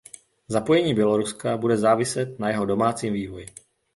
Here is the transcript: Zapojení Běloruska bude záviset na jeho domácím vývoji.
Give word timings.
Zapojení 0.47 0.93
Běloruska 0.93 1.57
bude 1.57 1.77
záviset 1.77 2.39
na 2.39 2.49
jeho 2.49 2.65
domácím 2.65 3.13
vývoji. 3.13 3.45